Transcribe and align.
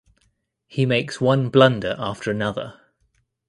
He 0.65 0.87
makes 0.87 1.21
one 1.21 1.49
blunder 1.49 1.95
after 1.99 2.31
another. 2.31 2.73